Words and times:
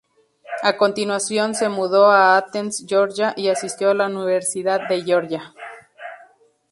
A 0.63 0.77
continuación 0.77 1.53
se 1.53 1.69
mudó 1.69 2.07
a 2.09 2.35
Athens, 2.35 2.85
Georgia, 2.89 3.35
y 3.37 3.49
asistió 3.49 3.91
a 3.91 3.93
la 3.93 4.07
Universidad 4.07 4.87
de 4.87 5.03
Georgia. 5.03 5.53